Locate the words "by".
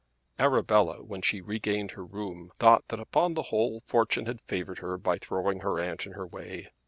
4.97-5.19